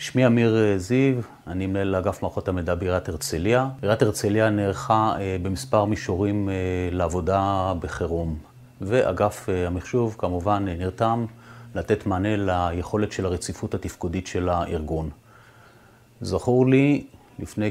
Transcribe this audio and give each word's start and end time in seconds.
שמי 0.00 0.26
אמיר 0.26 0.56
זיו, 0.76 1.14
אני 1.46 1.66
מנהל 1.66 1.94
אגף 1.94 2.22
מערכות 2.22 2.48
המידע 2.48 2.74
בעיריית 2.74 3.08
הרצליה. 3.08 3.68
עיריית 3.82 4.02
הרצליה 4.02 4.50
נערכה 4.50 5.16
במספר 5.42 5.84
מישורים 5.84 6.48
לעבודה 6.92 7.72
בחירום, 7.80 8.38
ואגף 8.80 9.48
המחשוב 9.66 10.16
כמובן 10.18 10.64
נרתם 10.68 11.26
לתת 11.74 12.06
מענה 12.06 12.36
ליכולת 12.36 13.12
של 13.12 13.26
הרציפות 13.26 13.74
התפקודית 13.74 14.26
של 14.26 14.48
הארגון. 14.48 15.10
זכור 16.20 16.66
לי, 16.66 17.06
לפני 17.38 17.70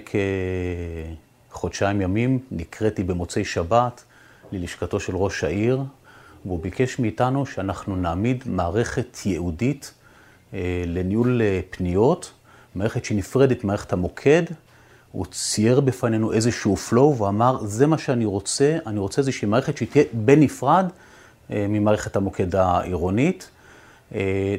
כחודשיים 1.49 2.01
ימים 2.01 2.39
נקראתי 2.51 3.03
במוצאי 3.03 3.45
שבת 3.45 4.03
ללשכתו 4.51 4.99
של 4.99 5.15
ראש 5.15 5.43
העיר, 5.43 5.83
והוא 6.45 6.59
ביקש 6.59 6.99
מאיתנו 6.99 7.45
שאנחנו 7.45 7.95
נעמיד 7.95 8.43
מערכת 8.45 9.17
ייעודית 9.25 9.93
לניהול 10.87 11.41
פניות, 11.69 12.31
מערכת 12.75 13.05
שנפרדת 13.05 13.63
ממערכת 13.63 13.93
המוקד. 13.93 14.43
הוא 15.11 15.25
צייר 15.31 15.79
בפנינו 15.79 16.33
איזשהו 16.33 16.75
flow 16.89 17.21
ואמר, 17.21 17.65
זה 17.65 17.87
מה 17.87 17.97
שאני 17.97 18.25
רוצה, 18.25 18.77
אני 18.85 18.99
רוצה 18.99 19.21
איזושהי 19.21 19.47
מערכת 19.47 19.77
שתהיה 19.77 20.03
בנפרד 20.13 20.85
ממערכת 21.49 22.15
המוקד 22.15 22.55
העירונית. 22.55 23.49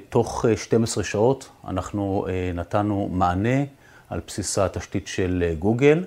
תוך 0.08 0.44
12 0.56 1.04
שעות 1.04 1.48
אנחנו 1.68 2.26
נתנו 2.54 3.08
מענה 3.12 3.64
על 4.10 4.20
בסיס 4.26 4.58
התשתית 4.58 5.06
של 5.06 5.54
גוגל. 5.58 6.04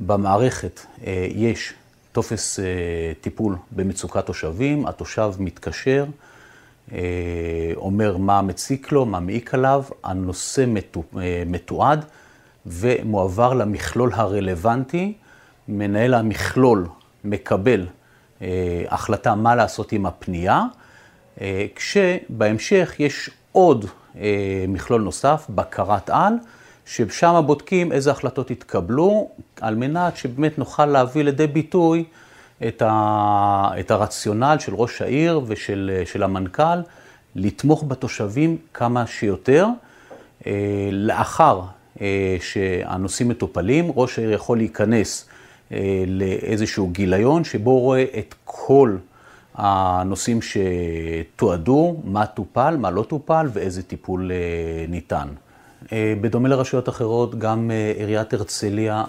במערכת 0.00 0.80
יש 1.34 1.74
טופס 2.12 2.58
טיפול 3.20 3.56
במצוקת 3.70 4.26
תושבים, 4.26 4.86
התושב 4.86 5.32
מתקשר, 5.38 6.04
אומר 7.76 8.16
מה 8.16 8.42
מציק 8.42 8.92
לו, 8.92 9.06
מה 9.06 9.20
מעיק 9.20 9.54
עליו, 9.54 9.82
הנושא 10.04 10.64
מתועד 11.46 12.04
ומועבר 12.66 13.54
למכלול 13.54 14.10
הרלוונטי. 14.14 15.12
מנהל 15.68 16.14
המכלול 16.14 16.86
מקבל 17.24 17.86
החלטה 18.88 19.34
מה 19.34 19.54
לעשות 19.54 19.92
עם 19.92 20.06
הפנייה, 20.06 20.62
כשבהמשך 21.74 22.94
יש 22.98 23.30
עוד 23.52 23.86
מכלול 24.68 25.02
נוסף, 25.02 25.46
בקרת 25.48 26.10
על, 26.10 26.34
ששם 26.86 27.42
בודקים 27.46 27.92
איזה 27.92 28.10
החלטות 28.10 28.50
התקבלו, 28.50 29.28
על 29.60 29.74
מנת 29.74 30.16
שבאמת 30.16 30.58
נוכל 30.58 30.86
להביא 30.86 31.24
לידי 31.24 31.46
ביטוי 31.46 32.04
את 32.64 33.90
הרציונל 33.90 34.56
של 34.58 34.74
ראש 34.74 35.02
העיר 35.02 35.40
ושל 35.46 36.22
המנכ"ל, 36.22 36.80
לתמוך 37.36 37.84
בתושבים 37.88 38.56
כמה 38.74 39.06
שיותר. 39.06 39.66
לאחר 40.92 41.60
שהנושאים 42.40 43.28
מטופלים, 43.28 43.92
ראש 43.96 44.18
העיר 44.18 44.32
יכול 44.32 44.58
להיכנס 44.58 45.28
לאיזשהו 46.06 46.88
גיליון, 46.88 47.44
שבו 47.44 47.70
הוא 47.70 47.80
רואה 47.80 48.04
את 48.18 48.34
כל 48.44 48.96
הנושאים 49.54 50.38
שתועדו, 50.42 51.96
מה 52.04 52.26
טופל, 52.26 52.76
מה 52.76 52.90
לא 52.90 53.02
טופל 53.02 53.46
ואיזה 53.52 53.82
טיפול 53.82 54.30
ניתן. 54.88 55.28
בדומה 55.92 56.48
לרשויות 56.48 56.88
אחרות, 56.88 57.38
גם 57.38 57.70
עיריית 57.98 58.34
הרצליה 58.34 59.04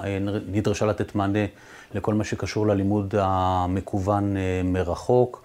נדרשה 0.51 0.85
לתת 0.85 1.15
מענה 1.15 1.45
לכל 1.93 2.13
מה 2.13 2.23
שקשור 2.23 2.67
ללימוד 2.67 3.15
המקוון 3.17 4.35
מרחוק. 4.63 5.43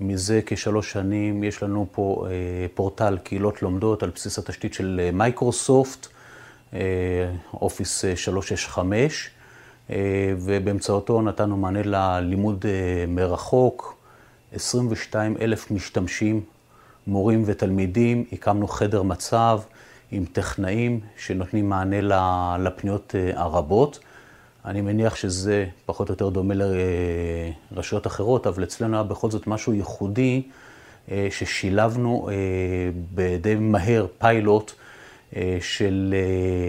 מזה 0.00 0.40
כשלוש 0.46 0.92
שנים 0.92 1.44
יש 1.44 1.62
לנו 1.62 1.86
פה 1.92 2.26
פורטל 2.74 3.18
קהילות 3.22 3.62
לומדות 3.62 4.02
על 4.02 4.10
בסיס 4.14 4.38
התשתית 4.38 4.74
של 4.74 5.10
מייקרוסופט, 5.12 6.06
אופיס 7.54 8.04
365, 8.14 9.30
ובאמצעותו 10.36 11.22
נתנו 11.22 11.56
מענה 11.56 11.82
ללימוד 11.84 12.64
מרחוק, 13.08 13.96
22 14.52 15.36
אלף 15.40 15.70
משתמשים, 15.70 16.40
מורים 17.06 17.42
ותלמידים, 17.46 18.24
הקמנו 18.32 18.68
חדר 18.68 19.02
מצב 19.02 19.60
עם 20.10 20.24
טכנאים 20.32 21.00
שנותנים 21.16 21.68
מענה 21.68 22.00
לפניות 22.58 23.14
הרבות. 23.34 23.98
אני 24.64 24.80
מניח 24.80 25.16
שזה 25.16 25.66
פחות 25.86 26.08
או 26.08 26.12
יותר 26.12 26.28
דומה 26.28 26.54
לרשויות 27.72 28.06
אחרות, 28.06 28.46
אבל 28.46 28.62
אצלנו 28.62 28.96
היה 28.96 29.02
בכל 29.02 29.30
זאת 29.30 29.46
משהו 29.46 29.72
ייחודי, 29.72 30.42
ששילבנו 31.30 32.28
די 33.40 33.54
מהר 33.54 34.06
פיילוט 34.18 34.72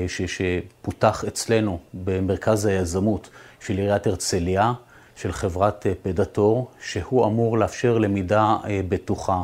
שפותח 0.07 1.23
אצלנו 1.27 1.79
במרכז 1.93 2.65
היזמות 2.65 3.29
של 3.59 3.77
עיריית 3.77 4.07
הרצליה, 4.07 4.73
של 5.15 5.31
חברת 5.31 5.85
פדטור, 6.01 6.71
שהוא 6.81 7.25
אמור 7.25 7.57
לאפשר 7.57 7.97
למידה 7.97 8.57
בטוחה. 8.89 9.43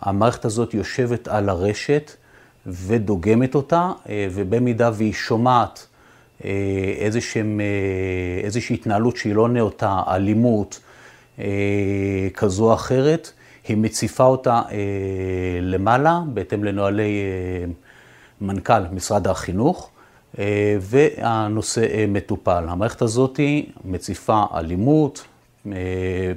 המערכת 0.00 0.44
הזאת 0.44 0.74
יושבת 0.74 1.28
על 1.28 1.48
הרשת 1.48 2.12
ודוגמת 2.66 3.54
אותה, 3.54 3.92
ובמידה 4.10 4.90
והיא 4.94 5.12
שומעת 5.12 5.86
איזושהי 8.42 8.74
התנהלות 8.74 9.16
שהיא 9.16 9.34
לא 9.34 9.48
נאותה, 9.48 10.02
אלימות 10.08 10.80
כזו 12.34 12.68
או 12.68 12.74
אחרת, 12.74 13.32
היא 13.68 13.76
מציפה 13.76 14.24
אותה 14.24 14.62
למעלה, 15.60 16.20
בהתאם 16.26 16.64
לנוהלי 16.64 17.22
מנכ"ל 18.40 18.80
משרד 18.92 19.28
החינוך, 19.28 19.90
והנושא 20.80 22.04
מטופל. 22.08 22.64
המערכת 22.68 23.02
הזאת 23.02 23.40
מציפה 23.84 24.44
אלימות, 24.54 25.26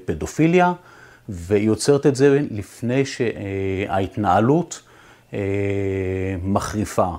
פדופיליה, 0.06 0.73
והיא 1.29 1.67
יוצרת 1.67 2.06
את 2.06 2.16
זה 2.16 2.40
לפני 2.51 3.03
שההתנהלות 3.06 4.81
מחריפה. 6.44 7.11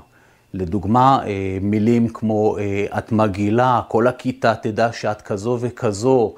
לדוגמה, 0.54 1.22
מילים 1.60 2.08
כמו 2.08 2.56
את 2.98 3.12
מגעילה, 3.12 3.80
כל 3.88 4.06
הכיתה 4.06 4.54
תדע 4.54 4.92
שאת 4.92 5.22
כזו 5.22 5.58
וכזו, 5.60 6.34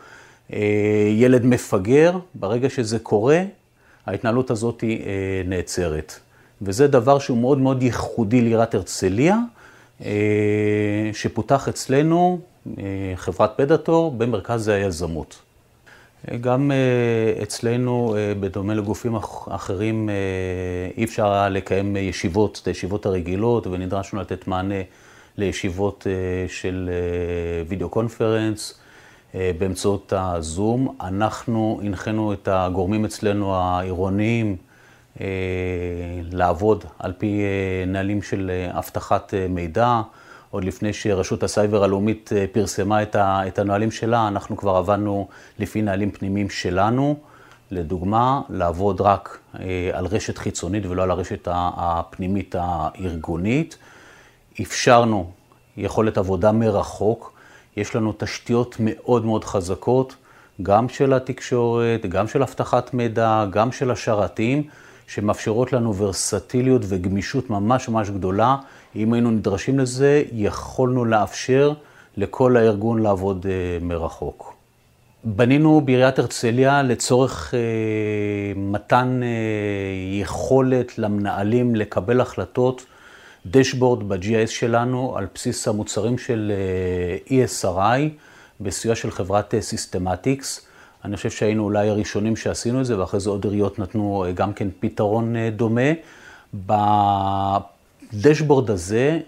ילד 1.10 1.46
מפגר, 1.46 2.18
ברגע 2.34 2.70
שזה 2.70 2.98
קורה, 2.98 3.42
ההתנהלות 4.06 4.50
הזאת 4.50 4.84
נעצרת. 5.44 6.20
וזה 6.62 6.86
דבר 6.86 7.18
שהוא 7.18 7.38
מאוד 7.38 7.58
מאוד 7.58 7.82
ייחודי 7.82 8.40
לעיריית 8.40 8.74
הרצליה, 8.74 9.38
שפותח 11.12 11.68
אצלנו, 11.68 12.38
חברת 13.14 13.52
פדטור, 13.56 14.10
במרכז 14.10 14.68
היזמות. 14.68 15.36
גם 16.40 16.70
אצלנו, 17.42 18.16
בדומה 18.40 18.74
לגופים 18.74 19.16
אחרים, 19.50 20.10
אי 20.96 21.04
אפשר 21.04 21.32
היה 21.32 21.48
לקיים 21.48 21.96
ישיבות, 21.96 22.60
את 22.62 22.66
הישיבות 22.68 23.06
הרגילות, 23.06 23.66
ונדרשנו 23.66 24.20
לתת 24.20 24.48
מענה 24.48 24.74
לישיבות 25.38 26.06
של 26.48 26.90
video 27.68 27.88
conference 27.88 28.80
באמצעות 29.34 30.12
ה 30.16 30.29
Zoom. 30.29 30.96
אנחנו 31.00 31.80
הנחינו 31.84 32.32
את 32.32 32.48
הגורמים 32.52 33.04
אצלנו 33.04 33.54
העירוניים 33.56 34.56
לעבוד 36.32 36.84
על 36.98 37.12
פי 37.18 37.42
נהלים 37.86 38.22
של 38.22 38.50
אבטחת 38.70 39.34
מידע. 39.48 40.00
עוד 40.54 40.64
לפני 40.64 40.92
שרשות 40.92 41.42
הסייבר 41.42 41.84
הלאומית 41.84 42.30
פרסמה 42.52 43.02
את 43.16 43.58
הנהלים 43.58 43.90
שלה, 43.90 44.28
אנחנו 44.28 44.56
כבר 44.56 44.76
עבדנו 44.76 45.28
לפי 45.58 45.82
נהלים 45.82 46.10
פנימיים 46.10 46.50
שלנו. 46.50 47.16
לדוגמה, 47.70 48.40
לעבוד 48.48 49.00
רק 49.00 49.38
על 49.92 50.06
רשת 50.06 50.38
חיצונית 50.38 50.86
ולא 50.86 51.02
על 51.02 51.10
הרשת 51.10 51.48
הפנימית 51.52 52.54
הארגונית. 52.58 53.78
אפשרנו 54.62 55.30
יכולת 55.76 56.18
עבודה 56.18 56.52
מרחוק. 56.52 57.32
יש 57.76 57.96
לנו 57.96 58.14
תשתיות 58.18 58.76
מאוד 58.78 59.24
מאוד 59.24 59.44
חזקות, 59.44 60.16
גם 60.62 60.88
של 60.88 61.12
התקשורת, 61.12 62.06
גם 62.08 62.28
של 62.28 62.42
אבטחת 62.42 62.94
מידע, 62.94 63.44
גם 63.50 63.72
של 63.72 63.90
השרתים, 63.90 64.62
שמאפשרות 65.06 65.72
לנו 65.72 65.96
ורסטיליות 65.96 66.82
וגמישות 66.88 67.50
ממש 67.50 67.88
ממש 67.88 68.10
גדולה. 68.10 68.56
אם 68.96 69.12
היינו 69.12 69.30
נדרשים 69.30 69.78
לזה, 69.78 70.22
יכולנו 70.32 71.04
לאפשר 71.04 71.72
לכל 72.16 72.56
הארגון 72.56 73.02
לעבוד 73.02 73.46
מרחוק. 73.80 74.54
בנינו 75.24 75.80
בעיריית 75.80 76.18
הרצליה 76.18 76.82
לצורך 76.82 77.54
מתן 78.56 79.20
יכולת 80.20 80.98
למנהלים 80.98 81.76
לקבל 81.76 82.20
החלטות, 82.20 82.84
dashboard 83.46 84.08
ב-GIS 84.08 84.46
שלנו, 84.46 85.16
על 85.16 85.26
בסיס 85.34 85.68
המוצרים 85.68 86.18
של 86.18 86.52
ESRI, 87.26 88.00
בסיוע 88.60 88.94
של 88.94 89.10
חברת 89.10 89.54
Systematics. 89.60 90.66
אני 91.04 91.16
חושב 91.16 91.30
שהיינו 91.30 91.64
אולי 91.64 91.88
הראשונים 91.88 92.36
שעשינו 92.36 92.80
את 92.80 92.86
זה, 92.86 92.98
ואחרי 92.98 93.20
זה 93.20 93.30
עוד 93.30 93.44
עיריות 93.44 93.78
נתנו 93.78 94.24
גם 94.34 94.52
כן 94.52 94.68
פתרון 94.80 95.34
דומה. 95.56 95.90
בדשבורד 98.12 98.70
הזה 98.70 99.20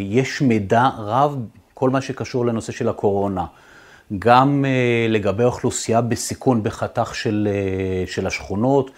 יש 0.00 0.42
מידע 0.42 0.88
רב, 0.98 1.36
כל 1.74 1.90
מה 1.90 2.00
שקשור 2.00 2.46
לנושא 2.46 2.72
של 2.72 2.88
הקורונה. 2.88 3.44
גם 4.18 4.64
לגבי 5.08 5.42
האוכלוסייה 5.42 6.00
בסיכון 6.00 6.62
בחתך 6.62 7.14
של, 7.14 7.48
של 8.06 8.26
השכונות, 8.26 8.90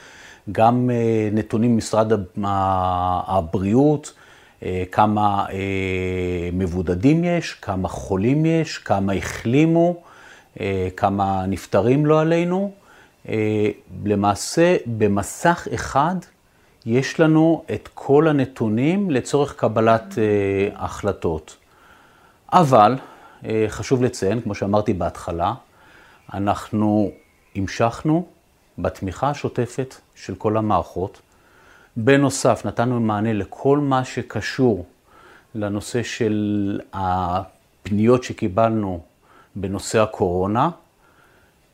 גם 0.52 0.90
נתונים 1.32 1.74
ממשרד 1.74 2.12
הבריאות, 3.26 4.12
כמה 4.92 5.46
מבודדים 6.52 7.24
יש, 7.24 7.52
כמה 7.52 7.88
חולים 7.88 8.46
יש, 8.46 8.78
כמה 8.78 9.12
החלימו, 9.12 10.02
כמה 10.96 11.46
נפטרים 11.46 12.06
לא 12.06 12.20
עלינו. 12.20 12.72
למעשה, 14.04 14.76
במסך 14.86 15.68
אחד 15.74 16.14
יש 16.86 17.20
לנו 17.20 17.64
את 17.74 17.88
כל 17.94 18.28
הנתונים 18.28 19.10
לצורך 19.10 19.54
קבלת 19.56 20.14
החלטות. 20.74 21.56
אבל 22.52 22.96
חשוב 23.68 24.02
לציין, 24.02 24.40
כמו 24.40 24.54
שאמרתי 24.54 24.94
בהתחלה, 24.94 25.54
אנחנו 26.34 27.10
המשכנו 27.56 28.26
בתמיכה 28.78 29.30
השוטפת 29.30 29.94
של 30.14 30.34
כל 30.34 30.56
המערכות. 30.56 31.20
בנוסף, 31.96 32.62
נתנו 32.64 33.00
מענה 33.00 33.32
לכל 33.32 33.78
מה 33.78 34.04
שקשור 34.04 34.86
לנושא 35.54 36.02
של 36.02 36.80
הפניות 36.92 38.24
שקיבלנו 38.24 39.00
בנושא 39.60 39.98
הקורונה, 40.00 40.70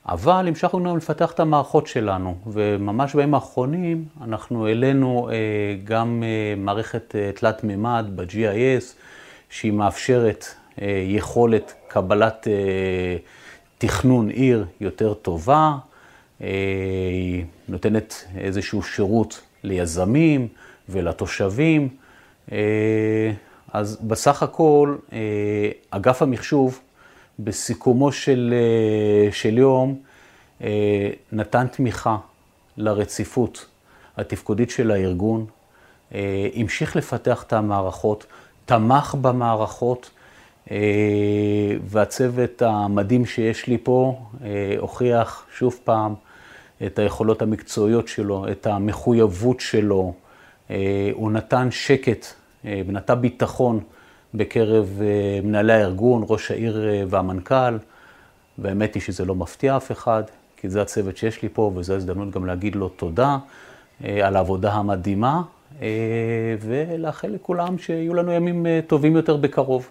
אבל 0.08 0.48
המשכנו 0.48 0.84
גם 0.84 0.96
לפתח 0.96 1.32
את 1.32 1.40
המערכות 1.40 1.86
שלנו, 1.86 2.36
וממש 2.46 3.14
בימים 3.14 3.34
האחרונים 3.34 4.04
אנחנו 4.24 4.66
העלינו 4.66 5.28
גם 5.84 6.22
מערכת 6.56 7.14
תלת 7.34 7.64
מימד 7.64 8.06
ב-GIS, 8.14 8.84
שהיא 9.50 9.72
מאפשרת 9.72 10.46
יכולת 11.08 11.74
קבלת 11.88 12.48
תכנון 13.78 14.28
עיר 14.28 14.66
יותר 14.80 15.14
טובה, 15.14 15.76
היא 16.40 17.44
נותנת 17.68 18.24
איזשהו 18.38 18.82
שירות 18.82 19.40
ליזמים 19.62 20.48
ולתושבים. 20.88 21.88
אז 23.72 23.98
בסך 24.02 24.42
הכל, 24.42 24.96
אגף 25.90 26.22
המחשוב 26.22 26.80
בסיכומו 27.38 28.12
של, 28.12 28.54
של 29.32 29.58
יום 29.58 29.98
נתן 31.32 31.66
תמיכה 31.66 32.16
לרציפות 32.76 33.66
התפקודית 34.16 34.70
של 34.70 34.90
הארגון, 34.90 35.46
המשיך 36.54 36.96
לפתח 36.96 37.42
את 37.42 37.52
המערכות, 37.52 38.26
תמך 38.64 39.16
במערכות, 39.20 40.10
והצוות 41.86 42.62
המדהים 42.62 43.26
שיש 43.26 43.66
לי 43.66 43.78
פה 43.82 44.20
הוכיח 44.78 45.46
שוב 45.58 45.78
פעם 45.84 46.14
את 46.86 46.98
היכולות 46.98 47.42
המקצועיות 47.42 48.08
שלו, 48.08 48.46
את 48.50 48.66
המחויבות 48.66 49.60
שלו. 49.60 50.14
הוא 51.12 51.30
נתן 51.30 51.70
שקט 51.70 52.26
ונתן 52.64 53.20
ביטחון 53.20 53.80
בקרב 54.34 55.00
מנהלי 55.42 55.72
הארגון, 55.72 56.24
ראש 56.28 56.50
העיר 56.50 56.84
והמנכ"ל. 57.08 57.76
והאמת 58.58 58.94
היא 58.94 59.02
שזה 59.02 59.24
לא 59.24 59.34
מפתיע 59.34 59.76
אף 59.76 59.92
אחד, 59.92 60.22
כי 60.56 60.68
זה 60.68 60.82
הצוות 60.82 61.16
שיש 61.16 61.42
לי 61.42 61.48
פה, 61.52 61.72
וזו 61.74 61.94
הזדמנות 61.94 62.30
גם 62.30 62.46
להגיד 62.46 62.76
לו 62.76 62.88
תודה 62.88 63.38
על 64.04 64.36
העבודה 64.36 64.72
המדהימה, 64.72 65.42
ולאחל 66.60 67.28
לכולם 67.28 67.78
שיהיו 67.78 68.14
לנו 68.14 68.32
ימים 68.32 68.66
טובים 68.86 69.16
יותר 69.16 69.36
בקרוב. 69.36 69.88